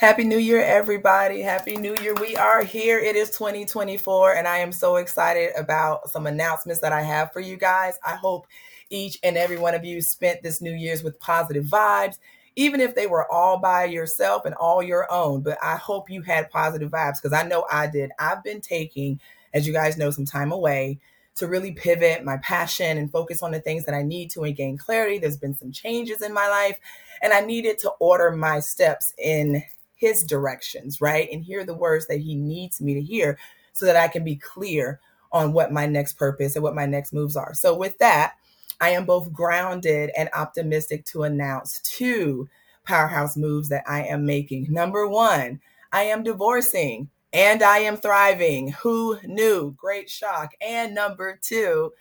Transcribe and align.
Happy 0.00 0.24
New 0.24 0.38
Year, 0.38 0.62
everybody. 0.62 1.42
Happy 1.42 1.76
New 1.76 1.94
Year. 1.96 2.14
We 2.14 2.34
are 2.34 2.64
here. 2.64 2.98
It 2.98 3.16
is 3.16 3.28
2024, 3.36 4.34
and 4.34 4.48
I 4.48 4.56
am 4.56 4.72
so 4.72 4.96
excited 4.96 5.50
about 5.58 6.08
some 6.08 6.26
announcements 6.26 6.80
that 6.80 6.90
I 6.90 7.02
have 7.02 7.34
for 7.34 7.40
you 7.40 7.58
guys. 7.58 7.98
I 8.02 8.14
hope 8.14 8.46
each 8.88 9.18
and 9.22 9.36
every 9.36 9.58
one 9.58 9.74
of 9.74 9.84
you 9.84 10.00
spent 10.00 10.42
this 10.42 10.62
New 10.62 10.72
Year's 10.72 11.02
with 11.02 11.20
positive 11.20 11.66
vibes, 11.66 12.16
even 12.56 12.80
if 12.80 12.94
they 12.94 13.06
were 13.06 13.30
all 13.30 13.58
by 13.58 13.84
yourself 13.84 14.46
and 14.46 14.54
all 14.54 14.82
your 14.82 15.06
own. 15.12 15.42
But 15.42 15.58
I 15.62 15.76
hope 15.76 16.08
you 16.08 16.22
had 16.22 16.48
positive 16.48 16.90
vibes 16.90 17.20
because 17.20 17.34
I 17.34 17.46
know 17.46 17.66
I 17.70 17.86
did. 17.86 18.10
I've 18.18 18.42
been 18.42 18.62
taking, 18.62 19.20
as 19.52 19.66
you 19.66 19.74
guys 19.74 19.98
know, 19.98 20.10
some 20.10 20.24
time 20.24 20.50
away 20.50 20.98
to 21.34 21.46
really 21.46 21.72
pivot 21.72 22.24
my 22.24 22.38
passion 22.38 22.96
and 22.96 23.12
focus 23.12 23.42
on 23.42 23.50
the 23.50 23.60
things 23.60 23.84
that 23.84 23.94
I 23.94 24.02
need 24.02 24.30
to 24.30 24.44
and 24.44 24.56
gain 24.56 24.78
clarity. 24.78 25.18
There's 25.18 25.36
been 25.36 25.58
some 25.58 25.72
changes 25.72 26.22
in 26.22 26.32
my 26.32 26.48
life, 26.48 26.80
and 27.20 27.34
I 27.34 27.42
needed 27.42 27.78
to 27.80 27.90
order 28.00 28.30
my 28.30 28.60
steps 28.60 29.12
in 29.18 29.62
his 30.00 30.24
directions, 30.24 31.00
right? 31.00 31.28
And 31.30 31.44
hear 31.44 31.64
the 31.64 31.74
words 31.74 32.06
that 32.08 32.20
he 32.20 32.34
needs 32.34 32.80
me 32.80 32.94
to 32.94 33.02
hear 33.02 33.38
so 33.72 33.86
that 33.86 33.96
I 33.96 34.08
can 34.08 34.24
be 34.24 34.36
clear 34.36 34.98
on 35.30 35.52
what 35.52 35.72
my 35.72 35.86
next 35.86 36.14
purpose 36.14 36.56
and 36.56 36.62
what 36.62 36.74
my 36.74 36.86
next 36.86 37.12
moves 37.12 37.36
are. 37.36 37.54
So, 37.54 37.76
with 37.76 37.96
that, 37.98 38.34
I 38.80 38.90
am 38.90 39.04
both 39.04 39.32
grounded 39.32 40.10
and 40.16 40.30
optimistic 40.34 41.04
to 41.06 41.24
announce 41.24 41.80
two 41.80 42.48
powerhouse 42.84 43.36
moves 43.36 43.68
that 43.68 43.84
I 43.86 44.04
am 44.04 44.24
making. 44.24 44.66
Number 44.70 45.06
one, 45.06 45.60
I 45.92 46.04
am 46.04 46.22
divorcing 46.22 47.10
and 47.32 47.62
I 47.62 47.80
am 47.80 47.98
thriving. 47.98 48.72
Who 48.82 49.18
knew? 49.24 49.74
Great 49.76 50.08
shock. 50.08 50.52
And 50.66 50.94
number 50.94 51.38
two, 51.42 51.92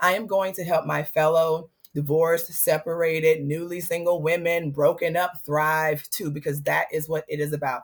I 0.00 0.14
am 0.14 0.28
going 0.28 0.54
to 0.54 0.64
help 0.64 0.86
my 0.86 1.02
fellow 1.02 1.70
divorced, 1.98 2.52
separated, 2.52 3.42
newly 3.44 3.80
single 3.80 4.22
women, 4.22 4.70
broken 4.70 5.16
up, 5.16 5.32
thrive 5.44 6.08
too, 6.10 6.30
because 6.30 6.62
that 6.62 6.86
is 6.92 7.08
what 7.08 7.24
it 7.26 7.40
is 7.40 7.52
about. 7.52 7.82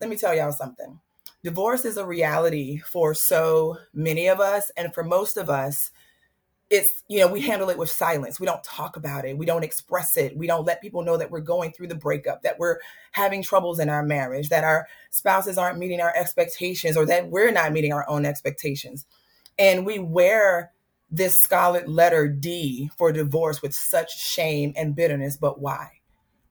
Let 0.00 0.08
me 0.08 0.16
tell 0.16 0.34
y'all 0.34 0.50
something. 0.50 0.98
Divorce 1.44 1.84
is 1.84 1.98
a 1.98 2.06
reality 2.06 2.78
for 2.78 3.12
so 3.12 3.76
many 3.92 4.28
of 4.28 4.40
us, 4.40 4.70
and 4.78 4.94
for 4.94 5.04
most 5.04 5.36
of 5.36 5.50
us, 5.50 5.90
it's 6.70 7.02
you 7.06 7.18
know 7.18 7.28
we 7.28 7.42
handle 7.42 7.68
it 7.68 7.76
with 7.76 7.90
silence 7.90 8.38
we 8.38 8.46
don't 8.46 8.62
talk 8.62 8.96
about 8.96 9.24
it 9.24 9.36
we 9.36 9.44
don't 9.44 9.64
express 9.64 10.16
it 10.16 10.36
we 10.36 10.46
don't 10.46 10.64
let 10.64 10.80
people 10.80 11.02
know 11.02 11.16
that 11.16 11.28
we're 11.28 11.40
going 11.40 11.72
through 11.72 11.88
the 11.88 11.96
breakup 11.96 12.42
that 12.42 12.60
we're 12.60 12.78
having 13.10 13.42
troubles 13.42 13.80
in 13.80 13.88
our 13.88 14.04
marriage 14.04 14.50
that 14.50 14.62
our 14.62 14.86
spouses 15.10 15.58
aren't 15.58 15.78
meeting 15.78 16.00
our 16.00 16.14
expectations 16.14 16.96
or 16.96 17.04
that 17.04 17.28
we're 17.28 17.50
not 17.50 17.72
meeting 17.72 17.92
our 17.92 18.08
own 18.08 18.24
expectations 18.24 19.04
and 19.58 19.84
we 19.84 19.98
wear 19.98 20.70
this 21.10 21.34
scarlet 21.42 21.88
letter 21.88 22.28
D 22.28 22.90
for 22.96 23.12
divorce 23.12 23.62
with 23.62 23.74
such 23.74 24.18
shame 24.18 24.72
and 24.76 24.94
bitterness. 24.94 25.36
But 25.36 25.60
why? 25.60 26.00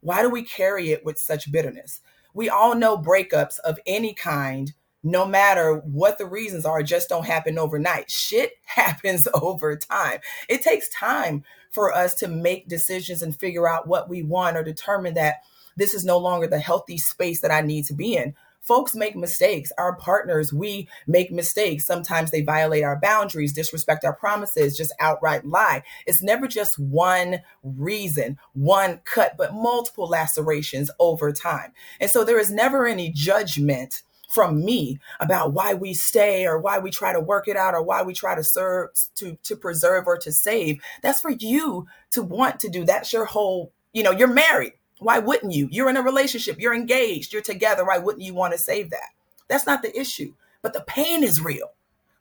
Why 0.01 0.21
do 0.21 0.29
we 0.29 0.43
carry 0.43 0.91
it 0.91 1.05
with 1.05 1.17
such 1.17 1.51
bitterness? 1.51 2.01
We 2.33 2.49
all 2.49 2.75
know 2.75 2.97
breakups 2.97 3.59
of 3.59 3.79
any 3.85 4.13
kind, 4.13 4.73
no 5.03 5.25
matter 5.25 5.75
what 5.75 6.17
the 6.17 6.25
reasons 6.25 6.65
are, 6.65 6.83
just 6.83 7.09
don't 7.09 7.25
happen 7.25 7.57
overnight. 7.57 8.11
Shit 8.11 8.53
happens 8.65 9.27
over 9.33 9.75
time. 9.75 10.19
It 10.47 10.61
takes 10.61 10.89
time 10.89 11.43
for 11.71 11.93
us 11.93 12.15
to 12.15 12.27
make 12.27 12.67
decisions 12.67 13.21
and 13.21 13.37
figure 13.37 13.67
out 13.67 13.87
what 13.87 14.09
we 14.09 14.23
want 14.23 14.57
or 14.57 14.63
determine 14.63 15.13
that 15.15 15.37
this 15.77 15.93
is 15.93 16.03
no 16.03 16.17
longer 16.17 16.47
the 16.47 16.59
healthy 16.59 16.97
space 16.97 17.41
that 17.41 17.51
I 17.51 17.61
need 17.61 17.85
to 17.85 17.93
be 17.93 18.15
in 18.15 18.35
folks 18.61 18.95
make 18.95 19.15
mistakes. 19.15 19.71
Our 19.77 19.95
partners, 19.95 20.53
we 20.53 20.87
make 21.07 21.31
mistakes. 21.31 21.85
Sometimes 21.85 22.31
they 22.31 22.41
violate 22.41 22.83
our 22.83 22.99
boundaries, 22.99 23.53
disrespect 23.53 24.05
our 24.05 24.13
promises, 24.13 24.77
just 24.77 24.93
outright 24.99 25.45
lie. 25.45 25.83
It's 26.05 26.21
never 26.21 26.47
just 26.47 26.77
one 26.79 27.39
reason, 27.63 28.37
one 28.53 29.01
cut, 29.05 29.35
but 29.37 29.53
multiple 29.53 30.07
lacerations 30.07 30.91
over 30.99 31.31
time. 31.31 31.73
And 31.99 32.09
so 32.09 32.23
there 32.23 32.39
is 32.39 32.51
never 32.51 32.85
any 32.85 33.11
judgment 33.11 34.03
from 34.29 34.63
me 34.63 34.99
about 35.19 35.53
why 35.53 35.73
we 35.73 35.93
stay 35.93 36.45
or 36.45 36.59
why 36.59 36.77
we 36.77 36.91
try 36.91 37.11
to 37.11 37.19
work 37.19 37.47
it 37.47 37.57
out 37.57 37.73
or 37.73 37.81
why 37.81 38.03
we 38.03 38.13
try 38.13 38.35
to 38.35 38.43
serve 38.43 38.89
to 39.15 39.37
to 39.43 39.55
preserve 39.55 40.05
or 40.05 40.17
to 40.17 40.31
save 40.31 40.79
that's 41.01 41.19
for 41.19 41.31
you 41.31 41.87
to 42.11 42.21
want 42.21 42.59
to 42.59 42.69
do 42.69 42.85
that's 42.85 43.11
your 43.11 43.25
whole 43.25 43.73
you 43.91 44.03
know 44.03 44.11
you're 44.11 44.27
married 44.27 44.73
why 44.99 45.19
wouldn't 45.19 45.53
you? 45.53 45.67
You're 45.71 45.89
in 45.89 45.97
a 45.97 46.01
relationship, 46.01 46.59
you're 46.59 46.75
engaged, 46.75 47.33
you're 47.33 47.41
together. 47.41 47.85
Why 47.85 47.97
wouldn't 47.97 48.23
you 48.23 48.33
want 48.33 48.53
to 48.53 48.59
save 48.59 48.89
that? 48.91 49.09
That's 49.47 49.65
not 49.65 49.81
the 49.81 49.97
issue. 49.97 50.33
But 50.61 50.73
the 50.73 50.81
pain 50.81 51.23
is 51.23 51.41
real, 51.41 51.71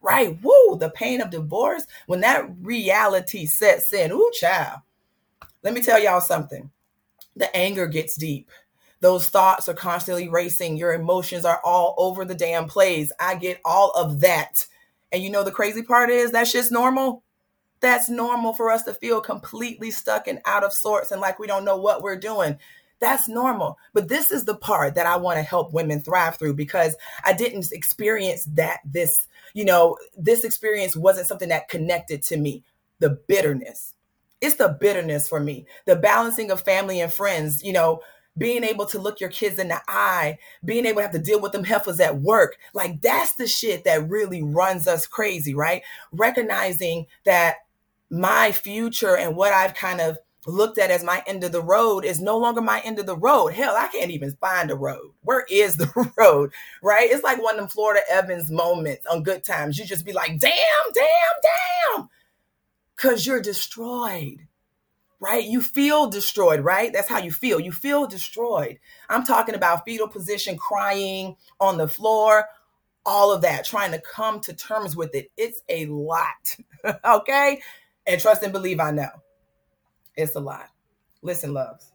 right? 0.01 0.39
Woo, 0.43 0.77
the 0.79 0.91
pain 0.91 1.21
of 1.21 1.31
divorce, 1.31 1.85
when 2.07 2.21
that 2.21 2.49
reality 2.63 3.47
sets 3.47 3.93
in, 3.93 4.13
ooh, 4.13 4.31
child. 4.33 4.81
Let 5.63 5.75
me 5.75 5.83
tell 5.83 5.99
y'all 5.99 6.21
something. 6.21 6.71
The 7.37 7.55
anger 7.55 7.87
gets 7.87 8.17
deep. 8.17 8.49
Those 9.01 9.29
thoughts 9.29 9.69
are 9.69 9.75
constantly 9.75 10.29
racing. 10.29 10.77
Your 10.77 10.93
emotions 10.93 11.45
are 11.45 11.61
all 11.65 11.95
over 11.99 12.25
the 12.25 12.35
damn 12.35 12.67
place. 12.67 13.13
I 13.21 13.37
get 13.37 13.61
all 13.65 13.91
of 13.91 14.21
that. 14.21 14.55
And 15.13 15.23
you 15.23 15.31
know, 15.31 15.45
the 15.45 15.53
crazy 15.53 15.83
part 15.83 16.11
is 16.11 16.33
that's 16.33 16.53
just 16.53 16.73
normal. 16.73 17.23
That's 17.81 18.09
normal 18.09 18.53
for 18.53 18.71
us 18.71 18.83
to 18.85 18.95
feel 18.95 19.21
completely 19.21 19.91
stuck 19.91 20.27
and 20.27 20.41
out 20.47 20.65
of 20.65 20.73
sorts 20.73 21.11
and 21.11 21.21
like 21.21 21.39
we 21.39 21.47
don't 21.47 21.65
know 21.65 21.77
what 21.77 22.03
we're 22.03 22.17
doing. 22.17 22.59
That's 23.01 23.29
normal. 23.29 23.79
But 23.95 24.09
this 24.09 24.33
is 24.33 24.45
the 24.45 24.57
part 24.57 24.97
that 24.97 25.07
I 25.07 25.17
want 25.17 25.37
to 25.37 25.43
help 25.43 25.73
women 25.73 26.01
thrive 26.01 26.37
through 26.37 26.55
because 26.55 26.97
I 27.25 27.33
didn't 27.33 27.71
experience 27.73 28.45
that 28.55 28.81
this, 28.85 29.29
you 29.55 29.65
know, 29.65 29.97
this 30.17 30.45
experience 30.45 30.97
wasn't 30.97 31.29
something 31.29 31.51
that 31.51 31.69
connected 31.69 32.23
to 32.25 32.37
me. 32.37 32.65
The 32.99 33.11
bitterness. 33.11 33.95
It's 34.41 34.57
the 34.57 34.69
bitterness 34.69 35.29
for 35.29 35.39
me. 35.39 35.67
The 35.87 35.97
balancing 35.97 36.51
of 36.51 36.61
family 36.61 37.01
and 37.01 37.13
friends, 37.13 37.63
you 37.63 37.73
know, 37.73 38.01
being 38.37 38.63
able 38.65 38.87
to 38.87 38.99
look 38.99 39.21
your 39.21 39.31
kids 39.31 39.59
in 39.59 39.69
the 39.69 39.81
eye, 39.89 40.39
being 40.65 40.87
able 40.87 40.99
to 40.99 41.03
have 41.03 41.13
to 41.13 41.19
deal 41.19 41.41
with 41.41 41.53
them 41.53 41.65
heifers 41.65 42.01
at 42.01 42.21
work. 42.21 42.57
Like 42.73 43.01
that's 43.01 43.35
the 43.35 43.47
shit 43.47 43.85
that 43.85 44.09
really 44.09 44.43
runs 44.43 44.87
us 44.87 45.07
crazy, 45.07 45.55
right? 45.55 45.83
Recognizing 46.13 47.07
that 47.25 47.57
my 48.11 48.53
future 48.53 49.17
and 49.17 49.37
what 49.37 49.53
I've 49.53 49.75
kind 49.75 50.01
of 50.01 50.19
looked 50.47 50.79
at 50.79 50.91
as 50.91 51.05
my 51.05 51.23
end 51.27 51.45
of 51.45 51.53
the 51.53 51.63
road 51.63 52.05
is 52.05 52.21
no 52.21 52.39
longer 52.39 52.61
my 52.61 52.81
end 52.81 52.99
of 52.99 53.07
the 53.07 53.17
road. 53.17 53.53
Hell, 53.53 53.77
I 53.77 53.89
can't 53.89 54.11
even 54.11 54.33
find 54.41 54.71
a 54.71 54.77
road. 54.77 55.13
Where 55.23 55.45
is 55.51 55.77
the 55.77 56.11
road? 56.19 56.53
Right? 56.83 57.11
It's 57.11 57.23
like 57.23 57.43
one 57.43 57.55
of 57.55 57.61
them 57.61 57.69
Florida 57.69 58.01
Evans 58.11 58.51
moments 58.51 59.07
on 59.07 59.23
good 59.23 59.45
times. 59.45 59.79
You 59.79 59.85
just 59.85 60.07
be 60.07 60.13
like, 60.13 60.39
damn, 60.39 60.93
damn, 60.95 61.07
damn. 61.97 62.09
Cause 62.97 63.27
you're 63.27 63.43
destroyed. 63.43 64.47
Right? 65.21 65.45
You 65.45 65.61
feel 65.61 66.09
destroyed, 66.09 66.61
right? 66.61 66.93
That's 66.93 67.09
how 67.09 67.19
you 67.19 67.33
feel. 67.33 67.59
You 67.59 67.73
feel 67.73 68.07
destroyed. 68.07 68.79
I'm 69.09 69.25
talking 69.25 69.57
about 69.57 69.85
fetal 69.85 70.07
position, 70.07 70.57
crying 70.57 71.37
on 71.59 71.77
the 71.77 71.89
floor, 71.89 72.45
all 73.05 73.33
of 73.33 73.43
that, 73.43 73.65
trying 73.65 73.91
to 73.93 74.01
come 74.01 74.39
to 74.43 74.53
terms 74.53 74.95
with 74.95 75.15
it. 75.17 75.33
It's 75.37 75.61
a 75.69 75.87
lot. 75.87 76.57
okay? 77.05 77.61
And 78.09 78.21
trust 78.21 78.43
and 78.43 78.53
believe 78.53 78.81
I 78.81 78.91
know. 78.91 79.11
It's 80.17 80.35
a 80.35 80.41
lot. 80.41 80.71
Listen, 81.23 81.53
loves. 81.53 81.93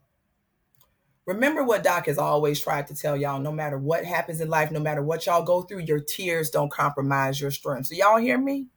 Remember 1.25 1.63
what 1.63 1.84
Doc 1.84 2.06
has 2.06 2.19
always 2.19 2.62
tried 2.62 2.85
to 2.88 2.96
tell 2.96 3.18
y'all 3.18 3.40
no 3.40 3.51
matter 3.51 3.79
what 3.79 4.06
happens 4.06 4.40
in 4.40 4.47
life, 4.50 4.69
no 4.69 4.79
matter 4.79 5.01
what 5.01 5.25
y'all 5.25 5.44
go 5.44 5.63
through, 5.63 5.79
your 5.79 6.00
tears 6.00 6.51
don't 6.51 6.72
compromise 6.72 7.41
your 7.41 7.50
strength. 7.50 7.88
So, 7.88 7.96
y'all 7.96 8.18
hear 8.18 8.38
me? 8.38 8.68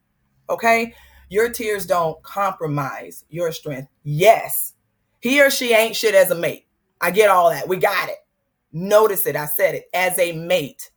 Okay? 0.49 0.95
Your 1.29 1.51
tears 1.51 1.87
don't 1.87 2.21
compromise 2.23 3.25
your 3.29 3.53
strength. 3.53 3.89
Yes, 4.03 4.73
he 5.21 5.43
or 5.43 5.51
she 5.51 5.75
ain't 5.75 5.97
shit 5.97 6.15
as 6.15 6.31
a 6.31 6.35
mate. 6.35 6.67
I 7.01 7.11
get 7.11 7.29
all 7.29 7.51
that. 7.51 7.69
We 7.69 7.77
got 7.77 8.09
it. 8.09 8.19
Notice 8.73 9.27
it. 9.27 9.37
I 9.37 9.47
said 9.47 9.75
it 9.75 9.91
as 9.93 10.19
a 10.19 10.33
mate 10.33 10.91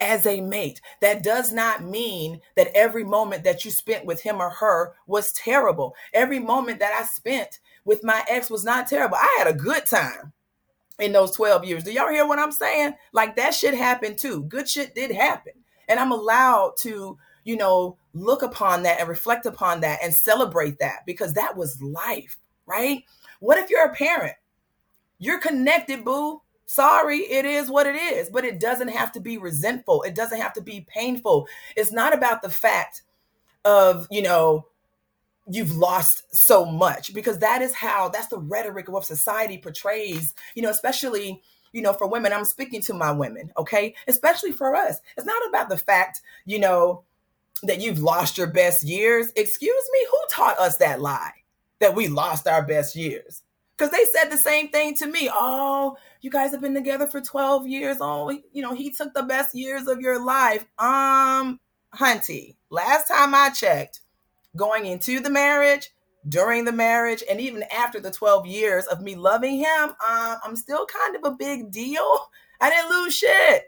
as 0.00 0.26
a 0.26 0.40
mate. 0.40 0.80
That 1.00 1.22
does 1.22 1.52
not 1.52 1.82
mean 1.82 2.40
that 2.56 2.70
every 2.74 3.04
moment 3.04 3.44
that 3.44 3.64
you 3.64 3.70
spent 3.70 4.04
with 4.04 4.22
him 4.22 4.40
or 4.40 4.50
her 4.50 4.94
was 5.06 5.32
terrible. 5.32 5.94
Every 6.12 6.38
moment 6.38 6.80
that 6.80 6.92
I 6.92 7.04
spent 7.04 7.60
with 7.84 8.04
my 8.04 8.24
ex 8.28 8.50
was 8.50 8.64
not 8.64 8.86
terrible. 8.86 9.16
I 9.16 9.36
had 9.38 9.46
a 9.46 9.54
good 9.56 9.86
time 9.86 10.32
in 10.98 11.12
those 11.12 11.32
12 11.32 11.64
years. 11.64 11.84
Do 11.84 11.92
y'all 11.92 12.08
hear 12.08 12.26
what 12.26 12.38
I'm 12.38 12.52
saying? 12.52 12.94
Like 13.12 13.36
that 13.36 13.54
shit 13.54 13.74
happened 13.74 14.18
too. 14.18 14.44
Good 14.44 14.68
shit 14.68 14.94
did 14.94 15.10
happen. 15.10 15.52
And 15.88 16.00
I'm 16.00 16.12
allowed 16.12 16.74
to, 16.78 17.18
you 17.44 17.56
know, 17.56 17.98
look 18.14 18.42
upon 18.42 18.84
that 18.84 19.00
and 19.00 19.08
reflect 19.08 19.44
upon 19.46 19.80
that 19.80 19.98
and 20.02 20.14
celebrate 20.14 20.78
that 20.78 21.00
because 21.06 21.34
that 21.34 21.56
was 21.56 21.80
life, 21.82 22.38
right? 22.66 23.04
What 23.40 23.58
if 23.58 23.70
you're 23.70 23.84
a 23.84 23.94
parent? 23.94 24.34
You're 25.18 25.40
connected, 25.40 26.04
boo. 26.04 26.40
Sorry, 26.66 27.18
it 27.18 27.44
is 27.44 27.70
what 27.70 27.86
it 27.86 27.94
is, 27.94 28.30
but 28.30 28.44
it 28.44 28.58
doesn't 28.58 28.88
have 28.88 29.12
to 29.12 29.20
be 29.20 29.38
resentful. 29.38 30.02
It 30.02 30.14
doesn't 30.14 30.40
have 30.40 30.54
to 30.54 30.62
be 30.62 30.86
painful. 30.88 31.46
It's 31.76 31.92
not 31.92 32.14
about 32.14 32.42
the 32.42 32.50
fact 32.50 33.02
of, 33.64 34.06
you 34.10 34.22
know, 34.22 34.66
you've 35.46 35.76
lost 35.76 36.24
so 36.30 36.64
much 36.64 37.12
because 37.12 37.40
that 37.40 37.60
is 37.60 37.74
how 37.74 38.08
that's 38.08 38.28
the 38.28 38.38
rhetoric 38.38 38.88
of 38.88 38.94
what 38.94 39.04
society 39.04 39.58
portrays, 39.58 40.34
you 40.54 40.62
know, 40.62 40.70
especially 40.70 41.42
you 41.74 41.82
know, 41.82 41.92
for 41.92 42.06
women, 42.06 42.32
I'm 42.32 42.44
speaking 42.44 42.80
to 42.82 42.94
my 42.94 43.10
women, 43.10 43.52
okay? 43.58 43.94
Especially 44.06 44.52
for 44.52 44.76
us. 44.76 44.98
It's 45.16 45.26
not 45.26 45.46
about 45.48 45.68
the 45.68 45.76
fact, 45.76 46.22
you 46.46 46.60
know, 46.60 47.02
that 47.64 47.80
you've 47.80 47.98
lost 47.98 48.38
your 48.38 48.46
best 48.46 48.84
years. 48.84 49.32
Excuse 49.34 49.84
me, 49.92 49.98
who 50.08 50.18
taught 50.30 50.58
us 50.58 50.76
that 50.78 51.00
lie? 51.00 51.32
That 51.80 51.96
we 51.96 52.06
lost 52.06 52.46
our 52.46 52.64
best 52.64 52.94
years? 52.94 53.42
Because 53.76 53.90
they 53.90 54.04
said 54.12 54.30
the 54.30 54.38
same 54.38 54.68
thing 54.68 54.94
to 54.96 55.06
me. 55.06 55.28
Oh, 55.32 55.96
you 56.20 56.30
guys 56.30 56.52
have 56.52 56.60
been 56.60 56.74
together 56.74 57.06
for 57.06 57.20
12 57.20 57.66
years. 57.66 57.98
Oh, 58.00 58.30
you 58.30 58.62
know, 58.62 58.74
he 58.74 58.90
took 58.90 59.12
the 59.14 59.22
best 59.22 59.54
years 59.54 59.88
of 59.88 60.00
your 60.00 60.24
life. 60.24 60.64
Um, 60.78 61.58
Hunty, 61.94 62.56
last 62.70 63.08
time 63.08 63.34
I 63.34 63.50
checked, 63.50 64.00
going 64.56 64.86
into 64.86 65.20
the 65.20 65.30
marriage, 65.30 65.90
during 66.28 66.64
the 66.64 66.72
marriage, 66.72 67.22
and 67.28 67.40
even 67.40 67.64
after 67.64 68.00
the 68.00 68.10
12 68.10 68.46
years 68.46 68.86
of 68.86 69.02
me 69.02 69.14
loving 69.14 69.58
him, 69.58 69.90
um, 69.90 70.36
I'm 70.44 70.56
still 70.56 70.86
kind 70.86 71.16
of 71.16 71.24
a 71.24 71.36
big 71.36 71.70
deal. 71.70 72.30
I 72.60 72.70
didn't 72.70 72.90
lose 72.90 73.14
shit. 73.14 73.64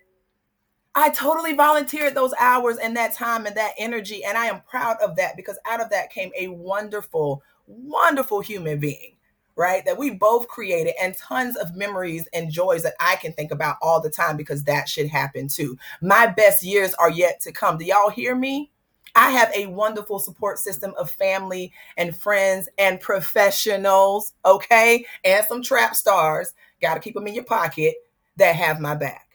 I 0.95 1.11
totally 1.11 1.53
volunteered 1.53 2.15
those 2.15 2.33
hours 2.39 2.79
and 2.79 2.97
that 2.97 3.13
time 3.13 3.45
and 3.45 3.55
that 3.57 3.75
energy. 3.77 4.25
And 4.25 4.39
I 4.39 4.47
am 4.47 4.63
proud 4.63 4.97
of 5.03 5.17
that 5.17 5.37
because 5.37 5.59
out 5.67 5.83
of 5.83 5.91
that 5.91 6.11
came 6.11 6.31
a 6.39 6.49
wonderful, 6.49 7.43
wonderful 7.67 8.41
human 8.41 8.81
being, 8.81 9.16
right? 9.57 9.85
That 9.85 9.99
we 9.99 10.11
both 10.11 10.49
created 10.49 10.95
and 11.01 11.17
tons 11.17 11.57
of 11.57 11.75
memories 11.75 12.29
and 12.33 12.51
joys 12.51 12.83
that 12.83 12.95
I 13.01 13.17
can 13.17 13.33
think 13.33 13.51
about 13.51 13.77
all 13.83 14.01
the 14.01 14.11
time 14.11 14.37
because 14.37 14.65
that 14.65 14.89
should 14.89 15.09
happen 15.09 15.49
too. 15.49 15.79
My 16.01 16.27
best 16.27 16.63
years 16.63 16.95
are 16.95 17.11
yet 17.11 17.41
to 17.41 17.53
come. 17.53 17.79
Do 17.79 17.85
y'all 17.85 18.11
hear 18.11 18.35
me? 18.35 18.71
I 19.15 19.31
have 19.31 19.51
a 19.55 19.67
wonderful 19.67 20.19
support 20.19 20.59
system 20.59 20.93
of 20.99 21.11
family 21.11 21.73
and 21.97 22.15
friends 22.15 22.69
and 22.79 23.01
professionals, 23.01 24.35
okay? 24.45 25.07
And 25.25 25.47
some 25.47 25.63
trap 25.63 25.95
stars. 25.95 26.53
Got 26.83 26.95
to 26.95 27.01
keep 27.01 27.15
them 27.15 27.27
in 27.27 27.35
your 27.35 27.45
pocket 27.45 27.95
that 28.37 28.55
have 28.55 28.79
my 28.79 28.95
back 28.95 29.27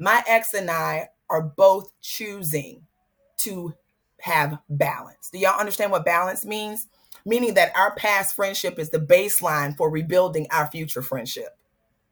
my 0.00 0.24
ex 0.26 0.54
and 0.54 0.70
I 0.70 1.10
are 1.28 1.42
both 1.42 1.92
choosing 2.00 2.86
to 3.42 3.74
have 4.20 4.58
balance. 4.68 5.28
Do 5.30 5.38
y'all 5.38 5.60
understand 5.60 5.92
what 5.92 6.04
balance 6.04 6.44
means? 6.44 6.88
Meaning 7.24 7.54
that 7.54 7.76
our 7.76 7.94
past 7.94 8.34
friendship 8.34 8.78
is 8.78 8.90
the 8.90 8.98
baseline 8.98 9.76
for 9.76 9.90
rebuilding 9.90 10.46
our 10.50 10.66
future 10.66 11.02
friendship. 11.02 11.56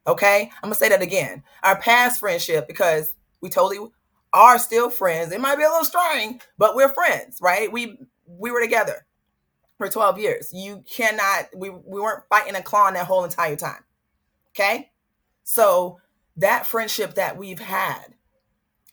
Okay? 0.06 0.50
I'm 0.56 0.69
gonna 0.69 0.75
say 0.75 0.88
that 0.88 1.02
again. 1.02 1.43
Our 1.62 1.81
past 1.81 2.20
friendship, 2.20 2.66
because 2.66 3.14
we 3.40 3.49
totally 3.49 3.90
are 4.32 4.58
still 4.58 4.90
friends. 4.90 5.32
It 5.32 5.40
might 5.40 5.56
be 5.56 5.62
a 5.64 5.69
little 5.69 5.84
strained, 5.84 6.43
but 6.58 6.75
we're 6.75 6.88
friends, 6.88 7.38
right? 7.40 7.70
We 7.70 7.99
we 8.26 8.50
were 8.50 8.60
together 8.60 9.06
for 9.78 9.88
12 9.88 10.19
years. 10.19 10.50
You 10.52 10.84
cannot, 10.87 11.46
we, 11.55 11.70
we 11.70 12.00
weren't 12.00 12.25
fighting 12.28 12.56
and 12.56 12.64
clawing 12.64 12.94
that 12.94 13.06
whole 13.06 13.25
entire 13.25 13.56
time. 13.56 13.84
Okay? 14.50 14.90
So 15.44 16.00
that 16.37 16.66
friendship 16.66 17.14
that 17.14 17.38
we've 17.38 17.60
had 17.60 18.14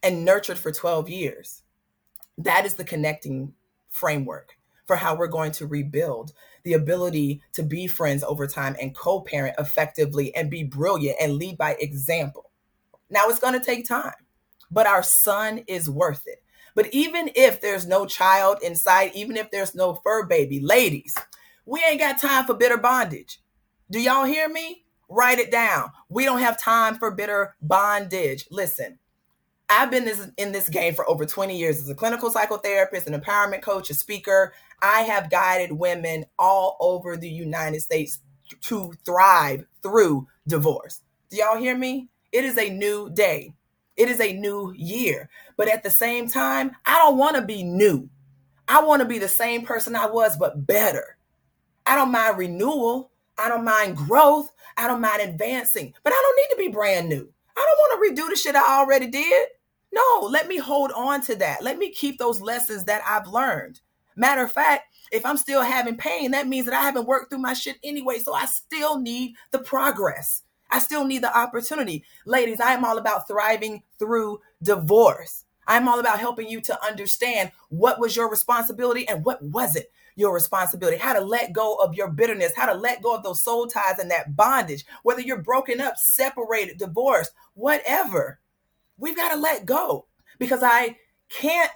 and 0.02 0.24
nurtured 0.24 0.60
for 0.60 0.72
12 0.72 1.10
years, 1.10 1.64
that 2.38 2.66
is 2.66 2.76
the 2.76 2.84
connecting 2.84 3.54
framework 3.90 4.55
for 4.86 4.96
how 4.96 5.16
we're 5.16 5.28
going 5.28 5.52
to 5.54 5.68
rebuild 5.68 6.34
the 6.64 6.74
ability 6.74 7.42
to 7.54 7.64
be 7.64 7.88
friends 7.88 8.24
over 8.24 8.48
time 8.48 8.76
and 8.82 8.96
co 8.96 9.22
parent 9.22 9.56
effectively 9.60 10.36
and 10.36 10.50
be 10.50 10.64
brilliant 10.64 11.18
and 11.22 11.34
lead 11.34 11.58
by 11.58 11.76
example. 11.80 12.52
Now, 13.10 13.28
it's 13.30 13.40
going 13.40 13.58
to 13.58 13.66
take 13.66 13.88
time, 13.88 14.14
but 14.72 14.88
our 14.88 15.04
son 15.04 15.64
is 15.68 15.90
worth 15.90 16.24
it. 16.26 16.44
But 16.74 16.94
even 16.94 17.32
if 17.36 17.62
there's 17.62 17.88
no 17.88 18.06
child 18.06 18.60
inside, 18.62 19.12
even 19.16 19.38
if 19.38 19.50
there's 19.50 19.76
no 19.76 19.96
fur 20.04 20.26
baby, 20.26 20.60
ladies, 20.60 21.16
we 21.66 21.84
ain't 21.88 22.00
got 22.00 22.20
time 22.20 22.46
for 22.46 22.54
bitter 22.54 22.78
bondage. 22.78 23.40
Do 23.90 24.00
y'all 24.00 24.26
hear 24.26 24.50
me? 24.50 24.84
Write 25.08 25.40
it 25.40 25.52
down. 25.52 25.92
We 26.10 26.26
don't 26.26 26.40
have 26.40 26.60
time 26.60 26.96
for 26.96 27.12
bitter 27.12 27.56
bondage. 27.62 28.46
Listen, 28.52 29.00
I've 29.70 29.90
been 29.90 30.06
this, 30.06 30.28
in 30.38 30.52
this 30.52 30.70
game 30.70 30.94
for 30.94 31.10
over 31.10 31.26
20 31.26 31.58
years 31.58 31.80
as 31.80 31.90
a 31.90 31.96
clinical 31.96 32.32
psychotherapist, 32.32 33.08
an 33.08 33.20
empowerment 33.20 33.62
coach, 33.62 33.90
a 33.90 33.94
speaker. 33.94 34.54
I 34.82 35.02
have 35.02 35.32
guided 35.32 35.72
women 35.72 36.26
all 36.38 36.78
over 36.80 37.18
the 37.18 37.30
United 37.30 37.82
States 37.82 38.20
to 38.62 38.94
thrive 39.06 39.66
through 39.82 40.28
divorce. 40.48 41.02
Do 41.30 41.38
y'all 41.38 41.58
hear 41.58 41.76
me? 41.76 42.10
It 42.32 42.46
is 42.46 42.58
a 42.58 42.70
new 42.70 43.10
day. 43.10 43.54
It 43.98 44.10
is 44.10 44.20
a 44.20 44.34
new 44.34 44.74
year. 44.76 45.30
But 45.58 45.70
at 45.70 45.84
the 45.84 45.90
same 45.90 46.28
time, 46.28 46.72
I 46.86 47.00
don't 47.00 47.18
want 47.18 47.36
to 47.38 47.42
be 47.42 47.64
new. 47.64 48.10
I 48.68 48.84
want 48.84 49.02
to 49.02 49.08
be 49.08 49.20
the 49.20 49.28
same 49.28 49.66
person 49.66 49.96
I 49.96 50.08
was, 50.08 50.38
but 50.38 50.68
better. 50.68 51.18
I 51.86 51.96
don't 51.96 52.12
mind 52.12 52.38
renewal. 52.38 53.12
I 53.38 53.50
don't 53.50 53.64
mind 53.64 53.98
growth. 53.98 54.52
I 54.78 54.88
don't 54.88 55.02
mind 55.02 55.22
advancing, 55.22 55.94
but 56.04 56.14
I 56.14 56.22
don't 56.22 56.38
need 56.38 56.56
to 56.64 56.70
be 56.70 56.74
brand 56.74 57.10
new. 57.10 57.32
I 57.58 57.66
don't 57.66 58.00
want 58.00 58.18
to 58.18 58.22
redo 58.22 58.30
the 58.30 58.36
shit 58.36 58.56
I 58.56 58.80
already 58.80 59.08
did. 59.08 59.48
No, 59.96 60.28
let 60.30 60.48
me 60.48 60.58
hold 60.58 60.92
on 60.92 61.22
to 61.22 61.36
that. 61.38 61.64
Let 61.64 61.78
me 61.78 61.90
keep 61.90 62.18
those 62.18 62.42
lessons 62.42 62.84
that 62.86 63.02
I've 63.08 63.28
learned. 63.28 63.80
Matter 64.18 64.44
of 64.44 64.52
fact, 64.52 64.94
if 65.12 65.26
I'm 65.26 65.38
still 65.38 65.62
having 65.62 65.96
pain, 65.96 66.32
that 66.32 66.48
means 66.48 66.66
that 66.66 66.76
I 66.76 66.82
haven't 66.82 67.08
worked 67.08 67.30
through 67.30 67.40
my 67.40 67.54
shit 67.54 67.78
anyway. 67.84 68.20
So 68.20 68.34
I 68.34 68.46
still 68.46 69.00
need 69.00 69.36
the 69.52 69.60
progress. 69.60 70.42
I 70.72 70.80
still 70.80 71.06
need 71.06 71.24
the 71.24 71.38
opportunity. 71.38 72.04
Ladies, 72.26 72.60
I 72.60 72.74
am 72.74 72.84
all 72.84 72.98
about 72.98 73.28
thriving 73.28 73.84
through 73.98 74.42
divorce. 74.62 75.46
I'm 75.68 75.88
all 75.88 76.00
about 76.00 76.20
helping 76.20 76.50
you 76.50 76.60
to 76.62 76.86
understand 76.86 77.52
what 77.70 78.00
was 78.00 78.16
your 78.16 78.30
responsibility 78.30 79.08
and 79.08 79.24
what 79.24 79.42
wasn't 79.42 79.86
your 80.16 80.34
responsibility, 80.34 80.98
how 80.98 81.14
to 81.14 81.22
let 81.22 81.54
go 81.54 81.76
of 81.76 81.96
your 81.96 82.10
bitterness, 82.10 82.54
how 82.56 82.72
to 82.72 82.78
let 82.78 83.02
go 83.02 83.16
of 83.16 83.24
those 83.24 83.44
soul 83.44 83.68
ties 83.68 84.00
and 84.00 84.12
that 84.12 84.36
bondage, 84.36 84.86
whether 85.04 85.22
you're 85.22 85.42
broken 85.42 85.82
up, 85.82 85.98
separated, 85.98 86.78
divorced, 86.78 87.32
whatever. 87.54 88.40
We've 88.98 89.16
got 89.16 89.34
to 89.34 89.40
let 89.40 89.66
go 89.66 90.08
because 90.40 90.64
I 90.64 90.98
can't 91.30 91.72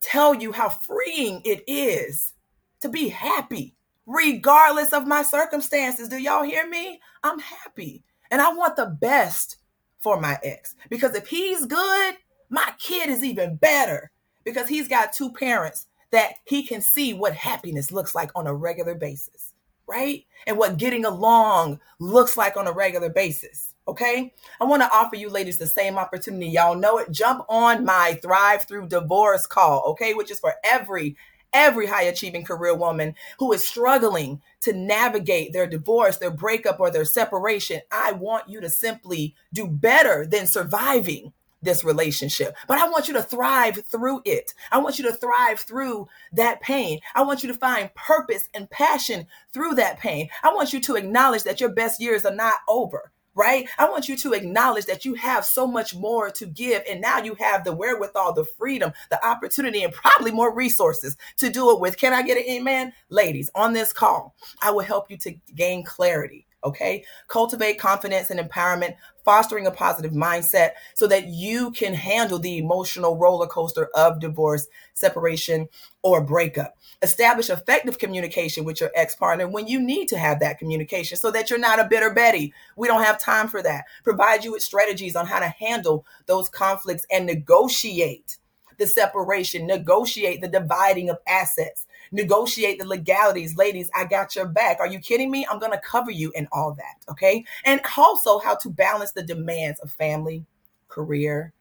tell 0.00 0.34
you 0.34 0.52
how 0.52 0.68
freeing 0.68 1.42
it 1.44 1.62
is 1.66 2.34
to 2.80 2.88
be 2.88 3.08
happy 3.08 3.76
regardless 4.06 4.92
of 4.92 5.06
my 5.06 5.22
circumstances. 5.22 6.08
Do 6.08 6.18
y'all 6.18 6.42
hear 6.42 6.68
me? 6.68 7.00
I'm 7.22 7.38
happy 7.38 8.02
and 8.30 8.40
I 8.40 8.52
want 8.52 8.76
the 8.76 8.86
best 8.86 9.56
for 9.98 10.20
my 10.20 10.38
ex 10.42 10.74
because 10.88 11.14
if 11.14 11.28
he's 11.28 11.66
good, 11.66 12.14
my 12.48 12.72
kid 12.78 13.10
is 13.10 13.22
even 13.22 13.56
better 13.56 14.10
because 14.44 14.68
he's 14.68 14.88
got 14.88 15.12
two 15.12 15.32
parents 15.32 15.86
that 16.10 16.34
he 16.44 16.64
can 16.66 16.80
see 16.80 17.14
what 17.14 17.34
happiness 17.34 17.92
looks 17.92 18.14
like 18.14 18.30
on 18.34 18.46
a 18.46 18.54
regular 18.54 18.94
basis, 18.94 19.52
right? 19.86 20.24
And 20.46 20.58
what 20.58 20.78
getting 20.78 21.04
along 21.04 21.78
looks 22.00 22.36
like 22.36 22.56
on 22.56 22.66
a 22.66 22.72
regular 22.72 23.10
basis. 23.10 23.69
Okay. 23.90 24.32
I 24.60 24.64
want 24.66 24.82
to 24.82 24.94
offer 24.94 25.16
you 25.16 25.28
ladies 25.28 25.58
the 25.58 25.66
same 25.66 25.98
opportunity. 25.98 26.46
Y'all 26.46 26.76
know 26.76 26.98
it. 26.98 27.10
Jump 27.10 27.44
on 27.48 27.84
my 27.84 28.20
Thrive 28.22 28.62
Through 28.62 28.86
Divorce 28.86 29.48
call, 29.48 29.82
okay, 29.88 30.14
which 30.14 30.30
is 30.30 30.38
for 30.38 30.54
every 30.62 31.16
every 31.52 31.88
high 31.88 32.04
achieving 32.04 32.44
career 32.44 32.72
woman 32.72 33.16
who 33.40 33.52
is 33.52 33.66
struggling 33.66 34.40
to 34.60 34.72
navigate 34.72 35.52
their 35.52 35.66
divorce, 35.66 36.18
their 36.18 36.30
breakup, 36.30 36.78
or 36.78 36.92
their 36.92 37.04
separation. 37.04 37.80
I 37.90 38.12
want 38.12 38.48
you 38.48 38.60
to 38.60 38.70
simply 38.70 39.34
do 39.52 39.66
better 39.66 40.24
than 40.24 40.46
surviving 40.46 41.32
this 41.60 41.82
relationship. 41.82 42.54
But 42.68 42.78
I 42.78 42.88
want 42.88 43.08
you 43.08 43.14
to 43.14 43.22
thrive 43.22 43.84
through 43.86 44.22
it. 44.24 44.54
I 44.70 44.78
want 44.78 45.00
you 45.00 45.04
to 45.10 45.12
thrive 45.12 45.58
through 45.58 46.06
that 46.32 46.60
pain. 46.60 47.00
I 47.16 47.22
want 47.22 47.42
you 47.42 47.52
to 47.52 47.58
find 47.58 47.92
purpose 47.96 48.48
and 48.54 48.70
passion 48.70 49.26
through 49.52 49.74
that 49.74 49.98
pain. 49.98 50.28
I 50.44 50.54
want 50.54 50.72
you 50.72 50.78
to 50.78 50.94
acknowledge 50.94 51.42
that 51.42 51.60
your 51.60 51.70
best 51.70 52.00
years 52.00 52.24
are 52.24 52.34
not 52.34 52.60
over. 52.68 53.10
Right? 53.40 53.66
I 53.78 53.88
want 53.88 54.06
you 54.06 54.16
to 54.18 54.34
acknowledge 54.34 54.84
that 54.84 55.06
you 55.06 55.14
have 55.14 55.46
so 55.46 55.66
much 55.66 55.94
more 55.94 56.28
to 56.32 56.44
give. 56.44 56.82
And 56.86 57.00
now 57.00 57.22
you 57.22 57.34
have 57.36 57.64
the 57.64 57.72
wherewithal, 57.72 58.34
the 58.34 58.44
freedom, 58.44 58.92
the 59.08 59.24
opportunity, 59.26 59.82
and 59.82 59.94
probably 59.94 60.30
more 60.30 60.54
resources 60.54 61.16
to 61.38 61.48
do 61.48 61.70
it 61.70 61.80
with. 61.80 61.96
Can 61.96 62.12
I 62.12 62.20
get 62.20 62.36
an 62.36 62.44
amen? 62.44 62.92
Ladies, 63.08 63.48
on 63.54 63.72
this 63.72 63.94
call, 63.94 64.34
I 64.60 64.72
will 64.72 64.84
help 64.84 65.10
you 65.10 65.16
to 65.18 65.32
gain 65.54 65.84
clarity 65.84 66.46
Okay. 66.62 67.04
Cultivate 67.28 67.78
confidence 67.78 68.30
and 68.30 68.38
empowerment, 68.38 68.96
fostering 69.24 69.66
a 69.66 69.70
positive 69.70 70.12
mindset 70.12 70.72
so 70.94 71.06
that 71.06 71.28
you 71.28 71.70
can 71.70 71.94
handle 71.94 72.38
the 72.38 72.58
emotional 72.58 73.16
roller 73.16 73.46
coaster 73.46 73.88
of 73.94 74.20
divorce, 74.20 74.66
separation, 74.92 75.68
or 76.02 76.22
breakup. 76.22 76.76
Establish 77.00 77.48
effective 77.48 77.98
communication 77.98 78.64
with 78.64 78.80
your 78.80 78.90
ex 78.94 79.14
partner 79.14 79.48
when 79.48 79.66
you 79.66 79.80
need 79.80 80.06
to 80.08 80.18
have 80.18 80.40
that 80.40 80.58
communication 80.58 81.16
so 81.16 81.30
that 81.30 81.48
you're 81.48 81.58
not 81.58 81.80
a 81.80 81.88
bitter 81.88 82.12
Betty. 82.12 82.52
We 82.76 82.88
don't 82.88 83.04
have 83.04 83.18
time 83.18 83.48
for 83.48 83.62
that. 83.62 83.84
Provide 84.04 84.44
you 84.44 84.52
with 84.52 84.62
strategies 84.62 85.16
on 85.16 85.26
how 85.26 85.40
to 85.40 85.48
handle 85.48 86.04
those 86.26 86.50
conflicts 86.50 87.06
and 87.10 87.24
negotiate 87.24 88.36
the 88.80 88.86
separation, 88.86 89.66
negotiate 89.66 90.40
the 90.40 90.48
dividing 90.48 91.10
of 91.10 91.18
assets, 91.28 91.86
negotiate 92.12 92.78
the 92.78 92.86
legalities. 92.86 93.56
Ladies, 93.56 93.90
I 93.94 94.04
got 94.04 94.34
your 94.34 94.46
back. 94.46 94.78
Are 94.80 94.86
you 94.86 94.98
kidding 94.98 95.30
me? 95.30 95.46
I'm 95.50 95.58
going 95.58 95.72
to 95.72 95.78
cover 95.78 96.10
you 96.10 96.32
and 96.36 96.48
all 96.52 96.72
that. 96.74 97.10
Okay. 97.10 97.44
And 97.64 97.80
also 97.96 98.38
how 98.38 98.56
to 98.56 98.70
balance 98.70 99.12
the 99.12 99.22
demands 99.22 99.80
of 99.80 99.90
family, 99.90 100.44
career, 100.88 101.52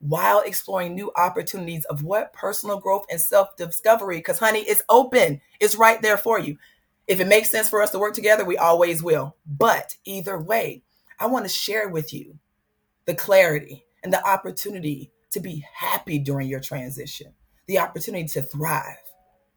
while 0.00 0.40
exploring 0.40 0.94
new 0.94 1.10
opportunities 1.16 1.84
of 1.86 2.02
what 2.02 2.32
personal 2.32 2.78
growth 2.78 3.06
and 3.10 3.20
self 3.20 3.56
discovery. 3.56 4.18
Because, 4.18 4.38
honey, 4.38 4.60
it's 4.60 4.82
open, 4.88 5.40
it's 5.60 5.76
right 5.76 6.00
there 6.02 6.18
for 6.18 6.38
you. 6.38 6.58
If 7.06 7.20
it 7.20 7.28
makes 7.28 7.50
sense 7.50 7.68
for 7.68 7.82
us 7.82 7.90
to 7.90 7.98
work 7.98 8.14
together, 8.14 8.44
we 8.44 8.56
always 8.56 9.02
will. 9.02 9.36
But 9.46 9.96
either 10.04 10.38
way, 10.38 10.82
I 11.18 11.26
want 11.26 11.44
to 11.44 11.48
share 11.48 11.88
with 11.88 12.12
you 12.12 12.38
the 13.06 13.14
clarity 13.14 13.84
and 14.02 14.12
the 14.12 14.26
opportunity 14.26 15.10
to 15.30 15.40
be 15.40 15.64
happy 15.72 16.18
during 16.18 16.48
your 16.48 16.60
transition, 16.60 17.32
the 17.66 17.78
opportunity 17.78 18.26
to 18.28 18.42
thrive, 18.42 18.96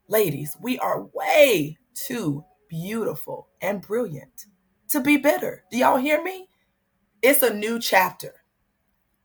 Ladies, 0.10 0.58
we 0.60 0.80
are 0.80 1.04
way 1.14 1.78
too 1.94 2.44
beautiful 2.68 3.48
and 3.62 3.80
brilliant 3.80 4.48
to 4.88 5.02
be 5.02 5.18
bitter. 5.18 5.64
Do 5.70 5.78
y'all 5.78 5.98
hear 5.98 6.24
me? 6.24 6.48
It's 7.22 7.44
a 7.44 7.54
new 7.54 7.78
chapter. 7.80 8.34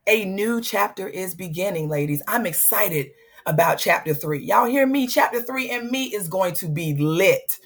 A 0.07 0.27
new 0.27 0.61
chapter 0.61 1.09
is 1.09 1.35
beginning, 1.35 1.89
ladies. 1.89 2.23
I'm 2.29 2.45
excited 2.45 3.13
about 3.47 3.79
chapter 3.79 4.13
three. 4.13 4.45
Y'all 4.45 4.67
hear 4.67 4.87
me? 4.87 5.07
Chapter 5.07 5.41
three 5.41 5.71
and 5.71 5.91
me 5.91 6.15
is 6.15 6.29
going 6.29 6.53
to 6.57 6.69
be 6.69 6.95
lit. 6.95 7.59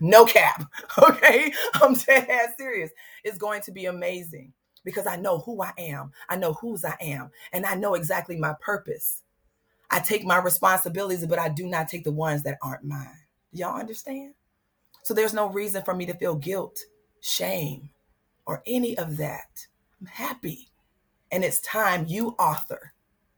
No 0.00 0.24
cap. 0.24 0.64
Okay. 0.98 1.52
I'm 1.74 1.94
dead 1.94 2.54
serious. 2.58 2.90
It's 3.22 3.38
going 3.38 3.62
to 3.62 3.70
be 3.70 3.86
amazing 3.86 4.52
because 4.84 5.06
I 5.06 5.14
know 5.14 5.38
who 5.38 5.62
I 5.62 5.72
am. 5.78 6.10
I 6.28 6.34
know 6.34 6.54
whose 6.54 6.84
I 6.84 6.96
am. 7.00 7.30
And 7.52 7.64
I 7.64 7.76
know 7.76 7.94
exactly 7.94 8.36
my 8.36 8.54
purpose. 8.60 9.22
I 9.90 10.00
take 10.00 10.24
my 10.24 10.38
responsibilities, 10.38 11.26
but 11.26 11.38
I 11.38 11.48
do 11.48 11.66
not 11.66 11.88
take 11.88 12.04
the 12.04 12.12
ones 12.12 12.42
that 12.42 12.58
aren't 12.62 12.84
mine. 12.84 13.18
Y'all 13.52 13.78
understand? 13.78 14.34
So 15.02 15.14
there's 15.14 15.34
no 15.34 15.48
reason 15.48 15.82
for 15.82 15.94
me 15.94 16.06
to 16.06 16.14
feel 16.14 16.34
guilt, 16.34 16.78
shame, 17.20 17.90
or 18.46 18.62
any 18.66 18.96
of 18.96 19.16
that. 19.18 19.66
I'm 20.00 20.06
happy. 20.06 20.70
And 21.30 21.44
it's 21.44 21.60
time 21.60 22.06
you 22.08 22.30
author 22.38 22.92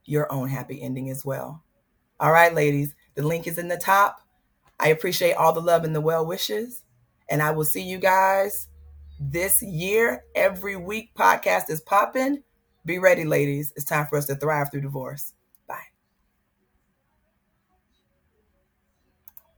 your 0.04 0.30
own 0.32 0.48
happy 0.48 0.80
ending 0.80 1.10
as 1.10 1.24
well. 1.24 1.62
All 2.20 2.32
right, 2.32 2.54
ladies, 2.54 2.94
the 3.14 3.22
link 3.22 3.46
is 3.46 3.58
in 3.58 3.68
the 3.68 3.76
top. 3.76 4.20
I 4.78 4.88
appreciate 4.88 5.34
all 5.34 5.52
the 5.52 5.60
love 5.60 5.84
and 5.84 5.94
the 5.94 6.00
well 6.00 6.24
wishes. 6.24 6.82
And 7.28 7.42
I 7.42 7.50
will 7.50 7.64
see 7.64 7.82
you 7.82 7.98
guys 7.98 8.68
this 9.18 9.62
year. 9.62 10.24
Every 10.34 10.76
week, 10.76 11.10
podcast 11.14 11.68
is 11.70 11.80
popping. 11.80 12.42
Be 12.84 12.98
ready, 12.98 13.24
ladies. 13.24 13.72
It's 13.76 13.84
time 13.84 14.06
for 14.06 14.16
us 14.16 14.26
to 14.26 14.36
thrive 14.36 14.70
through 14.70 14.82
divorce. 14.82 15.32